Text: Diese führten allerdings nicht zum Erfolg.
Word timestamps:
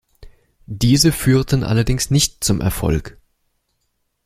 Diese 0.65 1.11
führten 1.11 1.63
allerdings 1.63 2.09
nicht 2.09 2.43
zum 2.43 2.59
Erfolg. 2.59 3.19